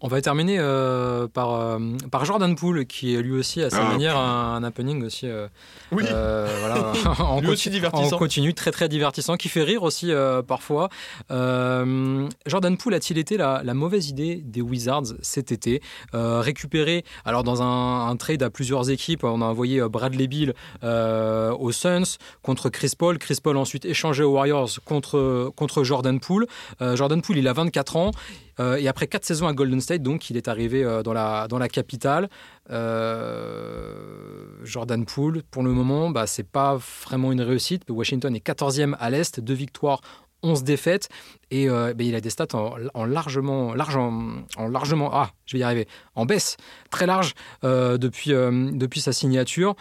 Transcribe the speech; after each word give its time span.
On 0.00 0.08
va 0.08 0.20
terminer 0.20 0.56
euh, 0.58 1.26
par, 1.28 1.54
euh, 1.54 1.78
par 2.10 2.24
Jordan 2.24 2.54
Poole, 2.54 2.86
qui 2.86 3.14
est 3.14 3.22
lui 3.22 3.32
aussi 3.32 3.62
à 3.62 3.70
sa 3.70 3.80
Ah. 3.86 3.88
manière 3.92 4.16
un, 4.16 4.54
un 4.56 4.62
happening 4.64 5.04
aussi. 5.04 5.26
euh, 5.26 5.48
Oui. 5.92 6.04
voilà, 6.08 6.92
en, 7.18 7.40
Lui 7.40 7.48
aussi 7.52 7.70
divertissant. 7.70 8.16
en 8.16 8.18
continu, 8.18 8.54
très 8.54 8.70
très 8.70 8.88
divertissant, 8.88 9.36
qui 9.36 9.48
fait 9.48 9.62
rire 9.62 9.82
aussi 9.82 10.12
parfois. 10.46 10.88
Jordan 12.46 12.76
Poole 12.76 12.94
a-t-il 12.94 13.18
été 13.18 13.36
la, 13.36 13.62
la 13.64 13.74
mauvaise 13.74 14.08
idée 14.08 14.36
des 14.36 14.60
Wizards 14.62 15.14
cet 15.22 15.52
été? 15.52 15.80
Récupéré, 16.12 17.04
alors 17.24 17.44
dans 17.44 17.62
un, 17.62 18.08
un 18.08 18.16
trade 18.16 18.42
à 18.42 18.50
plusieurs 18.50 18.90
équipes, 18.90 19.24
on 19.24 19.40
a 19.42 19.44
envoyé 19.46 19.80
Bradley 19.88 20.26
Bill 20.26 20.54
aux 20.82 21.72
Suns 21.72 22.16
contre 22.42 22.68
Chris 22.70 22.92
Paul. 22.96 23.18
Chris 23.18 23.38
Paul 23.42 23.56
ensuite 23.56 23.84
échangé 23.84 24.22
aux 24.22 24.32
Warriors 24.32 24.70
contre, 24.84 25.50
contre 25.56 25.84
Jordan 25.84 26.20
Poole. 26.20 26.46
Jordan 26.94 27.20
Poole, 27.22 27.38
il 27.38 27.48
a 27.48 27.52
24 27.52 27.96
ans. 27.96 28.10
Et 28.78 28.88
après 28.88 29.06
quatre 29.06 29.24
saisons 29.24 29.46
à 29.46 29.52
Golden 29.52 29.77
Donc 29.98 30.30
il 30.30 30.36
est 30.36 30.48
arrivé 30.48 30.84
euh, 30.84 31.02
dans, 31.02 31.12
la, 31.12 31.48
dans 31.48 31.58
la 31.58 31.68
capitale. 31.68 32.28
Euh, 32.70 33.94
Jordan 34.64 35.04
Poole, 35.04 35.42
pour 35.50 35.62
le 35.62 35.72
moment, 35.72 36.10
bah, 36.10 36.26
c'est 36.26 36.48
pas 36.48 36.78
vraiment 37.04 37.32
une 37.32 37.40
réussite. 37.40 37.82
Washington 37.88 38.34
est 38.34 38.46
14e 38.46 38.94
à 38.98 39.10
l'Est, 39.10 39.40
deux 39.40 39.54
victoires, 39.54 40.00
11 40.42 40.64
défaites. 40.64 41.08
Et 41.50 41.68
euh, 41.68 41.94
bah, 41.94 42.04
il 42.04 42.14
a 42.14 42.20
des 42.20 42.30
stats 42.30 42.54
en, 42.54 42.76
en 42.94 43.04
largement, 43.04 43.74
large 43.74 43.96
en, 43.96 44.44
en 44.56 44.68
largement, 44.68 45.10
ah, 45.12 45.30
je 45.46 45.56
vais 45.56 45.60
y 45.60 45.62
arriver, 45.62 45.88
en 46.14 46.26
baisse, 46.26 46.56
très 46.90 47.06
large 47.06 47.34
depuis, 47.62 48.30
depuis 48.30 49.00
sa 49.00 49.12
signature. 49.12 49.74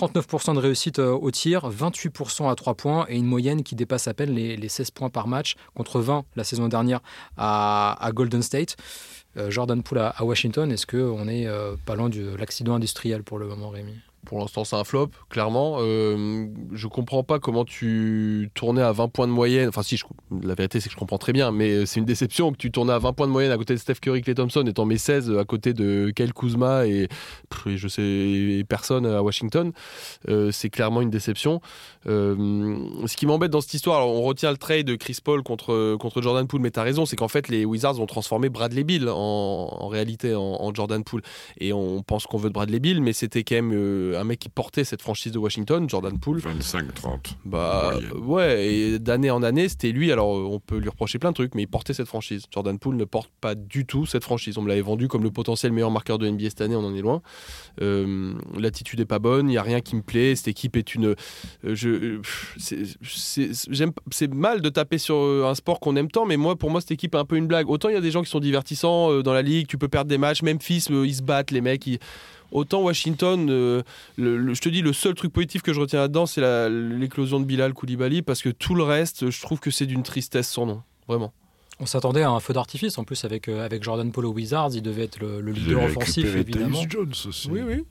Euh, 0.00 0.06
39% 0.06 0.54
de 0.54 0.58
réussite 0.58 0.98
euh, 0.98 1.12
au 1.12 1.30
tir, 1.30 1.70
28% 1.70 2.50
à 2.50 2.54
3 2.54 2.74
points 2.74 3.06
et 3.08 3.16
une 3.16 3.26
moyenne 3.26 3.62
qui 3.62 3.74
dépasse 3.74 4.08
à 4.08 4.14
peine 4.14 4.34
les, 4.34 4.56
les 4.56 4.68
16 4.68 4.90
points 4.90 5.10
par 5.10 5.28
match 5.28 5.54
contre 5.74 6.00
20 6.00 6.24
la 6.36 6.44
saison 6.44 6.68
dernière 6.68 7.00
à, 7.36 8.10
Golden 8.12 8.42
State. 8.42 8.76
Euh, 9.36 9.50
Jordan 9.50 9.82
Poole 9.82 9.98
à, 9.98 10.08
à 10.08 10.24
Washington, 10.24 10.70
est-ce 10.70 10.86
qu'on 10.86 11.26
est 11.28 11.46
euh, 11.46 11.74
pas 11.86 11.94
loin 11.94 12.08
de 12.08 12.34
l'accident 12.36 12.74
industriel 12.74 13.22
pour 13.22 13.38
le 13.38 13.46
moment, 13.46 13.70
Rémi? 13.70 13.94
Pour 14.26 14.38
l'instant, 14.38 14.64
c'est 14.64 14.76
un 14.76 14.84
flop, 14.84 15.10
clairement. 15.30 15.78
Euh, 15.80 16.46
je 16.72 16.86
comprends 16.86 17.24
pas 17.24 17.40
comment 17.40 17.64
tu 17.64 18.50
tournais 18.54 18.82
à 18.82 18.92
20 18.92 19.08
points 19.08 19.26
de 19.26 19.32
moyenne. 19.32 19.68
Enfin, 19.68 19.82
si, 19.82 20.00
la 20.42 20.54
vérité, 20.54 20.78
c'est 20.78 20.88
que 20.88 20.92
je 20.94 20.98
comprends 20.98 21.18
très 21.18 21.32
bien, 21.32 21.50
mais 21.50 21.86
c'est 21.86 21.98
une 21.98 22.06
déception 22.06 22.52
que 22.52 22.56
tu 22.56 22.70
tournais 22.70 22.92
à 22.92 22.98
20 22.98 23.12
points 23.14 23.26
de 23.26 23.32
moyenne 23.32 23.50
à 23.50 23.56
côté 23.56 23.74
de 23.74 23.78
Steph 23.80 23.96
Curry, 24.00 24.22
Clay 24.22 24.34
Thompson, 24.34 24.64
et 24.66 24.72
t'en 24.72 24.84
mets 24.84 24.96
16 24.96 25.36
à 25.36 25.44
côté 25.44 25.72
de 25.72 26.12
Kyle 26.14 26.32
Kuzma 26.32 26.86
et, 26.86 27.08
et 27.66 27.76
je 27.76 27.88
sais, 27.88 28.64
personne 28.68 29.06
à 29.06 29.22
Washington. 29.22 29.72
Euh, 30.28 30.52
c'est 30.52 30.70
clairement 30.70 31.00
une 31.00 31.10
déception. 31.10 31.60
Euh, 32.06 32.78
ce 33.06 33.16
qui 33.16 33.26
m'embête 33.26 33.50
dans 33.50 33.60
cette 33.60 33.74
histoire, 33.74 34.06
on 34.06 34.22
retient 34.22 34.52
le 34.52 34.56
trade 34.56 34.86
de 34.86 34.94
Chris 34.94 35.18
Paul 35.22 35.42
contre, 35.42 35.96
contre 35.96 36.22
Jordan 36.22 36.46
Poole, 36.46 36.60
mais 36.60 36.70
t'as 36.70 36.84
raison, 36.84 37.06
c'est 37.06 37.16
qu'en 37.16 37.28
fait, 37.28 37.48
les 37.48 37.64
Wizards 37.64 37.98
ont 37.98 38.06
transformé 38.06 38.50
Bradley 38.50 38.84
Bill 38.84 39.08
en, 39.08 39.14
en 39.16 39.88
réalité 39.88 40.34
en, 40.36 40.42
en 40.42 40.72
Jordan 40.72 41.02
Poole. 41.02 41.22
Et 41.58 41.72
on 41.72 42.02
pense 42.02 42.26
qu'on 42.26 42.38
veut 42.38 42.50
de 42.50 42.54
Bradley 42.54 42.78
Bill, 42.78 43.02
mais 43.02 43.12
c'était 43.12 43.42
quand 43.42 43.56
même 43.56 43.72
un 44.16 44.24
mec 44.24 44.38
qui 44.38 44.48
portait 44.48 44.84
cette 44.84 45.02
franchise 45.02 45.32
de 45.32 45.38
Washington, 45.38 45.88
Jordan 45.88 46.18
Poole. 46.18 46.38
25-30. 46.40 47.34
Bah 47.44 47.92
Moyenne. 47.92 48.12
ouais, 48.24 48.66
et 48.66 48.98
d'année 48.98 49.30
en 49.30 49.42
année, 49.42 49.68
c'était 49.68 49.92
lui. 49.92 50.10
Alors 50.12 50.36
euh, 50.36 50.42
on 50.44 50.60
peut 50.60 50.78
lui 50.78 50.88
reprocher 50.88 51.18
plein 51.18 51.30
de 51.30 51.34
trucs, 51.34 51.54
mais 51.54 51.62
il 51.62 51.66
portait 51.68 51.94
cette 51.94 52.06
franchise. 52.08 52.44
Jordan 52.52 52.78
Poole 52.78 52.96
ne 52.96 53.04
porte 53.04 53.30
pas 53.40 53.54
du 53.54 53.86
tout 53.86 54.06
cette 54.06 54.24
franchise. 54.24 54.58
On 54.58 54.62
me 54.62 54.68
l'avait 54.68 54.80
vendu 54.82 55.08
comme 55.08 55.22
le 55.22 55.30
potentiel 55.30 55.72
meilleur 55.72 55.90
marqueur 55.90 56.18
de 56.18 56.28
NBA 56.28 56.50
cette 56.50 56.60
année, 56.60 56.76
on 56.76 56.84
en 56.84 56.94
est 56.94 57.00
loin. 57.02 57.22
Euh, 57.80 58.34
L'attitude 58.58 59.00
est 59.00 59.04
pas 59.06 59.18
bonne, 59.18 59.48
il 59.50 59.54
y 59.54 59.58
a 59.58 59.62
rien 59.62 59.80
qui 59.80 59.96
me 59.96 60.02
plaît. 60.02 60.34
Cette 60.36 60.48
équipe 60.48 60.76
est 60.76 60.94
une. 60.94 61.14
euh, 61.64 61.74
je, 61.74 62.20
c'est- 62.60 64.32
mal 64.32 64.60
de 64.60 64.68
taper 64.68 64.98
sur 64.98 65.16
un 65.46 65.54
sport 65.54 65.80
qu'on 65.80 65.96
aime 65.96 66.10
tant, 66.10 66.26
mais 66.26 66.36
moi, 66.36 66.56
pour 66.56 66.70
moi, 66.70 66.80
cette 66.80 66.92
équipe 66.92 67.14
est 67.14 67.18
un 67.18 67.24
peu 67.24 67.36
une 67.36 67.46
blague. 67.46 67.68
Autant 67.68 67.88
il 67.88 67.94
y 67.94 67.98
a 67.98 68.00
des 68.00 68.10
gens 68.10 68.22
qui 68.22 68.30
sont 68.30 68.40
divertissants 68.40 69.20
dans 69.22 69.32
la 69.32 69.42
ligue, 69.42 69.66
tu 69.66 69.78
peux 69.78 69.88
perdre 69.88 70.08
des 70.08 70.18
matchs. 70.18 70.42
Memphis, 70.42 70.86
ils 70.90 71.14
se 71.14 71.22
battent, 71.22 71.50
les 71.50 71.60
mecs. 71.60 71.86
ils- 71.86 71.98
Autant 72.52 72.82
Washington, 72.82 73.48
euh, 73.50 73.82
le- 74.16 74.36
le- 74.36 74.54
je 74.54 74.60
te 74.60 74.68
dis, 74.68 74.82
le 74.82 74.92
seul 74.92 75.14
truc 75.14 75.32
positif 75.32 75.62
que 75.62 75.72
je 75.72 75.80
retiens 75.80 76.00
là-dedans, 76.00 76.26
c'est 76.26 76.42
l'éclosion 76.70 77.40
de 77.40 77.44
Bilal 77.44 77.72
Koulibaly, 77.72 78.22
parce 78.22 78.42
que 78.42 78.50
tout 78.50 78.74
le 78.74 78.82
reste, 78.84 79.30
je 79.30 79.42
trouve 79.42 79.58
que 79.58 79.70
c'est 79.70 79.86
d'une 79.86 80.02
tristesse 80.02 80.48
sans 80.48 80.66
nom. 80.66 80.82
Vraiment. 81.08 81.32
On 81.80 81.86
s'attendait 81.86 82.22
à 82.22 82.30
un 82.30 82.38
feu 82.38 82.52
d'artifice 82.52 82.96
en 82.98 83.02
plus 83.04 83.24
avec, 83.24 83.48
euh, 83.48 83.64
avec 83.64 83.82
Jordan 83.82 84.12
Poole 84.12 84.26
aux 84.26 84.32
Wizards. 84.32 84.70
Il 84.74 84.82
devait 84.82 85.04
être 85.04 85.18
le, 85.18 85.40
leader 85.40 85.82
offensif, 85.82 86.36
évidemment. 86.36 86.78
Tyus 86.78 86.92
Jones 86.92 87.12
aussi. 87.26 87.50
oui. 87.50 87.60
Ouais. 87.62 87.84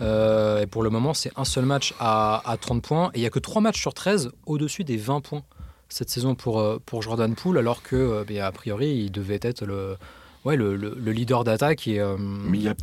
Euh, 0.00 0.60
et 0.62 0.66
pour 0.66 0.82
le 0.82 0.90
moment, 0.90 1.14
c'est 1.14 1.30
un 1.36 1.44
seul 1.44 1.64
match 1.64 1.94
à, 1.98 2.42
à 2.50 2.56
30 2.56 2.82
points. 2.82 3.10
Et 3.14 3.18
il 3.18 3.20
n'y 3.20 3.26
a 3.26 3.30
que 3.30 3.38
3 3.38 3.62
matchs 3.62 3.80
sur 3.80 3.94
13 3.94 4.32
au-dessus 4.46 4.84
des 4.84 4.96
20 4.96 5.20
points 5.20 5.44
cette 5.88 6.10
saison 6.10 6.34
pour, 6.34 6.58
euh, 6.58 6.78
pour 6.84 7.02
Jordan 7.02 7.34
Poole, 7.34 7.58
alors 7.58 7.82
que, 7.82 7.94
euh, 7.94 8.24
ben, 8.26 8.40
a 8.40 8.50
priori, 8.52 8.88
il 9.04 9.12
devait 9.12 9.38
être 9.40 9.64
le, 9.64 9.96
ouais, 10.44 10.56
le, 10.56 10.76
le- 10.76 10.96
le 10.98 11.12
leader 11.12 11.44
d'attaque 11.44 11.86
et, 11.88 12.00
euh, 12.00 12.16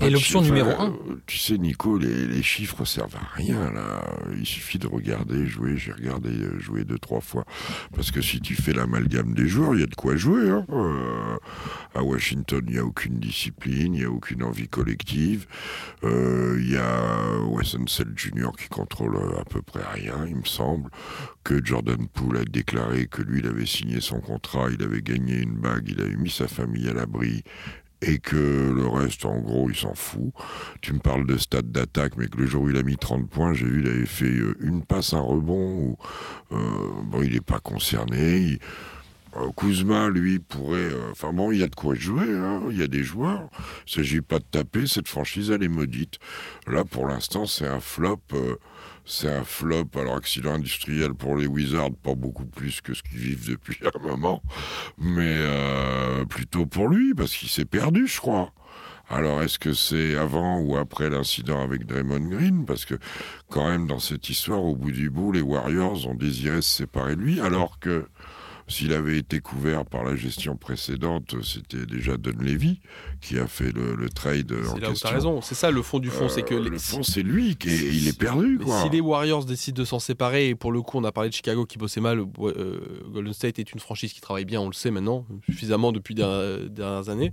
l'option 0.09 0.41
numéro 0.41 0.69
euh, 0.69 0.79
1. 0.79 0.94
Tu 1.27 1.38
sais, 1.38 1.57
Nico, 1.57 1.97
les, 1.97 2.27
les 2.27 2.44
chiffres 2.44 2.85
servent 2.85 3.16
à 3.16 3.35
rien, 3.35 3.72
là. 3.72 4.03
Il 4.38 4.45
suffit 4.45 4.79
de 4.79 4.88
regarder 4.88 5.45
jouer. 5.47 5.77
J'ai 5.77 5.91
regardé 5.91 6.29
euh, 6.29 6.59
jouer 6.59 6.83
deux, 6.85 6.97
trois 7.00 7.21
fois. 7.21 7.45
Parce 7.95 8.11
que 8.11 8.21
si 8.21 8.39
tu 8.41 8.55
fais 8.55 8.73
l'amalgame 8.73 9.33
des 9.33 9.47
joueurs, 9.47 9.73
il 9.75 9.81
y 9.81 9.83
a 9.83 9.88
de 9.88 9.95
quoi 9.95 10.16
jouer. 10.16 10.50
hein. 10.50 10.66
Euh, 10.71 11.38
à 11.94 12.03
Washington, 12.03 12.61
il 12.67 12.73
n'y 12.73 12.79
a 12.79 12.85
aucune 12.85 13.19
discipline, 13.19 13.94
il 13.94 14.00
n'y 14.00 14.05
a 14.05 14.09
aucune 14.09 14.44
envie 14.44 14.67
collective. 14.67 15.45
Euh, 16.03 16.57
Il 16.61 16.71
y 16.71 16.77
a 16.77 17.39
Wesson 17.50 17.85
Jr. 18.16 18.50
qui 18.57 18.69
contrôle 18.69 19.16
euh, 19.16 19.39
à 19.41 19.45
peu 19.45 19.61
près 19.61 19.81
rien, 19.94 20.25
il 20.27 20.35
me 20.38 20.45
semble. 20.45 20.89
Que 21.44 21.63
Jordan 21.63 22.07
Poole 22.13 22.38
a 22.38 22.45
déclaré 22.45 23.07
que 23.07 23.21
lui, 23.21 23.39
il 23.39 23.47
avait 23.47 23.66
signé 23.66 24.00
son 24.00 24.19
contrat, 24.21 24.67
il 24.71 24.83
avait 24.83 25.01
gagné 25.01 25.38
une 25.41 25.55
bague, 25.55 25.89
il 25.89 26.00
avait 26.00 26.16
mis 26.16 26.29
sa 26.29 26.47
famille 26.47 26.88
à 26.88 26.94
l'abri 26.94 27.44
et 28.01 28.17
que 28.17 28.35
le 28.35 28.88
reste, 28.88 29.25
en 29.25 29.39
gros, 29.39 29.69
il 29.69 29.75
s'en 29.75 29.94
fout. 29.94 30.34
Tu 30.81 30.94
me 30.94 31.00
parles 31.00 31.28
de 31.28 31.38
stade 31.38 31.72
d'attaque, 31.72 32.13
mais 32.17 32.28
que 32.28 32.38
le 32.38 32.47
jour 32.47 32.63
où 32.63 32.69
il 32.69 32.78
a 32.78 32.84
mis 32.84 32.97
30 32.97 33.29
points, 33.29 33.53
j'ai 33.53 33.66
vu, 33.66 33.81
il 33.81 33.88
avait 33.88 34.06
fait 34.06 34.25
euh, 34.25 34.57
une 34.59 34.84
passe, 34.84 35.13
un 35.13 35.19
rebond. 35.19 35.78
Ou, 35.78 35.97
euh, 36.51 36.57
bon, 37.03 37.22
il 37.22 37.34
n'est 37.34 37.41
pas 37.41 37.59
concerné. 37.59 38.57
Kuzma, 39.56 40.09
lui, 40.09 40.40
pourrait. 40.40 40.80
euh, 40.80 41.12
Enfin 41.12 41.31
bon, 41.34 41.52
il 41.52 41.59
y 41.59 41.64
a 41.64 41.68
de 41.68 41.75
quoi 41.75 41.96
jouer. 41.96 42.28
hein. 42.36 42.62
Il 42.69 42.78
y 42.78 42.84
a 42.84 42.88
des 42.88 43.03
joueurs. 43.03 43.50
Il 43.88 44.00
ne 44.00 44.03
s'agit 44.03 44.22
pas 44.22 44.40
de 44.40 44.46
taper. 44.50 44.88
Cette 44.88 45.08
franchise, 45.08 45.52
elle 45.52 45.64
est 45.64 45.68
maudite. 45.69 46.19
Là, 46.68 46.84
pour 46.84 47.08
l'instant, 47.08 47.46
c'est 47.46 47.68
un 47.68 47.80
flop. 47.80 48.19
euh, 48.34 48.56
c'est 49.06 49.31
un 49.34 49.44
flop. 49.44 49.86
Alors, 49.96 50.16
accident 50.16 50.53
industriel 50.53 51.14
pour 51.14 51.36
les 51.36 51.47
Wizards, 51.47 51.92
pas 52.03 52.16
beaucoup 52.16 52.46
plus 52.46 52.81
que 52.81 52.94
ce 52.94 53.02
qu'ils 53.03 53.19
vivent 53.19 53.50
depuis 53.50 53.78
un 53.96 54.00
moment. 54.08 54.42
Mais 54.97 55.38
euh, 55.40 56.25
plutôt 56.25 56.66
pour 56.66 56.88
lui, 56.88 57.13
parce 57.13 57.36
qu'il 57.36 57.50
s'est 57.50 57.66
perdu, 57.66 58.08
je 58.08 58.19
crois. 58.19 58.53
Alors, 59.09 59.42
est-ce 59.42 59.59
que 59.59 59.74
c'est 59.74 60.16
avant 60.16 60.59
ou 60.59 60.78
après 60.78 61.09
l'incident 61.09 61.62
avec 61.62 61.86
Draymond 61.86 62.30
Green? 62.30 62.66
Parce 62.66 62.86
que, 62.86 62.96
quand 63.50 63.68
même, 63.68 63.86
dans 63.88 64.00
cette 64.00 64.30
histoire, 64.30 64.63
au 64.63 64.75
bout 64.75 64.92
du 64.92 65.09
bout, 65.09 65.31
les 65.34 65.42
Warriors 65.42 66.08
ont 66.08 66.16
désiré 66.16 66.62
se 66.62 66.78
séparer 66.78 67.16
de 67.18 67.22
lui, 67.22 67.42
alors 67.42 67.80
que 67.80 68.06
s'il 68.71 68.93
avait 68.93 69.17
été 69.19 69.39
couvert 69.39 69.85
par 69.85 70.03
la 70.03 70.15
gestion 70.15 70.55
précédente, 70.55 71.35
c'était 71.43 71.85
déjà 71.85 72.17
Dunleavy 72.17 72.79
qui 73.21 73.37
a 73.37 73.45
fait 73.45 73.71
le, 73.71 73.95
le 73.95 74.09
trade 74.09 74.51
en 74.51 74.73
C'est 74.75 74.79
là 74.79 74.87
où 74.87 74.91
question. 74.91 75.09
t'as 75.09 75.15
raison. 75.15 75.41
C'est 75.41 75.53
ça 75.55 75.69
le 75.69 75.81
fond 75.83 75.99
du 75.99 76.09
fond, 76.09 76.27
c'est 76.29 76.41
que 76.41 76.55
Euh, 76.55 76.63
les- 76.63 76.69
le 76.71 76.77
fond, 76.79 77.03
c'est 77.03 77.21
lui 77.21 77.55
qui 77.57 77.69
est, 77.69 77.93
il 77.93 78.07
est 78.07 78.17
perdu, 78.17 78.57
quoi. 78.57 78.81
si 78.81 78.89
les 78.89 79.01
Warriors 79.01 79.45
décident 79.45 79.79
de 79.79 79.85
s'en 79.85 79.99
séparer, 79.99 80.49
et 80.49 80.55
pour 80.55 80.71
le 80.71 80.81
coup, 80.81 80.97
on 80.97 81.03
a 81.03 81.11
parlé 81.11 81.29
de 81.29 81.35
Chicago 81.35 81.65
qui 81.65 81.77
bossait 81.77 82.01
mal, 82.01 82.19
euh, 82.39 82.79
Golden 83.11 83.33
State 83.33 83.59
est 83.59 83.71
une 83.73 83.79
franchise 83.79 84.13
qui 84.13 84.21
travaille 84.21 84.45
bien, 84.45 84.61
on 84.61 84.67
le 84.67 84.73
sait 84.73 84.89
maintenant, 84.91 85.25
suffisamment 85.45 85.91
depuis 85.91 86.15
des 86.15 86.23
dernières 86.69 87.09
années. 87.09 87.31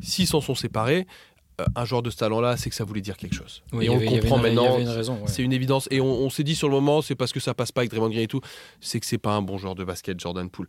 S'ils 0.00 0.26
s'en 0.26 0.40
sont 0.40 0.54
séparés, 0.54 1.06
euh, 1.08 1.37
un 1.74 1.84
joueur 1.84 2.02
de 2.02 2.10
ce 2.10 2.16
talent-là, 2.16 2.56
c'est 2.56 2.70
que 2.70 2.76
ça 2.76 2.84
voulait 2.84 3.00
dire 3.00 3.16
quelque 3.16 3.34
chose. 3.34 3.62
Oui, 3.72 3.86
et 3.86 3.88
on 3.90 3.96
avait- 3.96 4.04
le 4.06 4.10
avait 4.12 4.20
comprend 4.20 4.38
maintenant. 4.38 4.78
ouais. 4.78 5.18
C'est 5.26 5.42
une 5.42 5.52
évidence. 5.52 5.88
Et 5.90 6.00
on, 6.00 6.06
on 6.06 6.30
s'est 6.30 6.44
dit 6.44 6.54
sur 6.54 6.68
le 6.68 6.74
moment, 6.74 7.02
c'est 7.02 7.16
parce 7.16 7.32
que 7.32 7.40
ça 7.40 7.52
passe 7.52 7.72
pas 7.72 7.80
avec 7.80 7.90
Draymond 7.90 8.10
Green 8.10 8.22
et 8.22 8.28
tout, 8.28 8.40
c'est 8.80 9.00
que 9.00 9.06
c'est 9.06 9.18
pas 9.18 9.32
un 9.32 9.42
bon 9.42 9.58
joueur 9.58 9.74
de 9.74 9.82
basket, 9.82 10.20
Jordan 10.20 10.48
Poole. 10.48 10.68